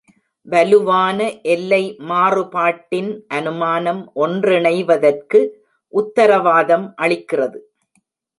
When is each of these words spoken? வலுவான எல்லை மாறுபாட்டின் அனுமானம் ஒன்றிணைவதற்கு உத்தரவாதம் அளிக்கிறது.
வலுவான 0.47 1.17
எல்லை 1.41 1.81
மாறுபாட்டின் 2.09 3.11
அனுமானம் 3.27 4.01
ஒன்றிணைவதற்கு 4.15 5.41
உத்தரவாதம் 5.93 6.87
அளிக்கிறது. 7.01 7.61